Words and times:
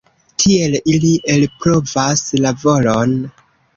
Tiel 0.43 0.77
ili 0.93 1.11
elprovas 1.35 2.25
la 2.47 2.55
volon. 2.67 3.15